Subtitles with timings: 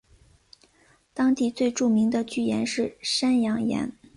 [1.13, 3.93] 当地最著名的巨岩是山羊岩。